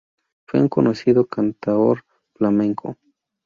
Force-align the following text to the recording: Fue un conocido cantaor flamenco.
Fue 0.47 0.59
un 0.59 0.67
conocido 0.67 1.27
cantaor 1.27 2.05
flamenco. 2.35 2.97